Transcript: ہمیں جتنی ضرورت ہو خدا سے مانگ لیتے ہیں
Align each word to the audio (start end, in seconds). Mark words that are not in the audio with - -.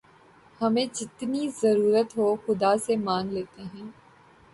ہمیں 0.61 0.85
جتنی 0.93 1.47
ضرورت 1.53 2.17
ہو 2.17 2.35
خدا 2.45 2.75
سے 2.77 2.95
مانگ 2.99 3.31
لیتے 3.31 3.63
ہیں 3.63 3.87